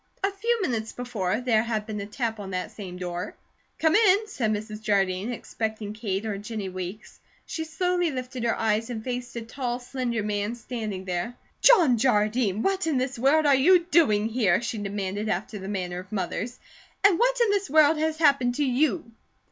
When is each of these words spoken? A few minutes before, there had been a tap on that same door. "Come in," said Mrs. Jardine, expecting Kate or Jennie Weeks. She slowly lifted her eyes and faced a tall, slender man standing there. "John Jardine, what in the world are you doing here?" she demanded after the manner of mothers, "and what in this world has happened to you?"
A 0.23 0.31
few 0.31 0.63
minutes 0.63 0.93
before, 0.93 1.41
there 1.41 1.61
had 1.61 1.85
been 1.85 2.01
a 2.01 2.07
tap 2.07 2.39
on 2.39 2.49
that 2.49 2.71
same 2.71 2.97
door. 2.97 3.35
"Come 3.77 3.93
in," 3.93 4.27
said 4.27 4.51
Mrs. 4.51 4.81
Jardine, 4.81 5.31
expecting 5.31 5.93
Kate 5.93 6.25
or 6.25 6.39
Jennie 6.39 6.69
Weeks. 6.69 7.19
She 7.45 7.65
slowly 7.65 8.09
lifted 8.09 8.43
her 8.43 8.57
eyes 8.59 8.89
and 8.89 9.03
faced 9.03 9.35
a 9.35 9.41
tall, 9.43 9.77
slender 9.77 10.23
man 10.23 10.55
standing 10.55 11.05
there. 11.05 11.35
"John 11.61 11.99
Jardine, 11.99 12.63
what 12.63 12.87
in 12.87 12.97
the 12.97 13.15
world 13.21 13.45
are 13.45 13.53
you 13.53 13.77
doing 13.91 14.25
here?" 14.29 14.59
she 14.59 14.79
demanded 14.79 15.29
after 15.29 15.59
the 15.59 15.67
manner 15.69 15.99
of 15.99 16.11
mothers, 16.11 16.57
"and 17.03 17.19
what 17.19 17.39
in 17.39 17.51
this 17.51 17.69
world 17.69 17.99
has 17.99 18.17
happened 18.17 18.55
to 18.55 18.65
you?" 18.65 19.11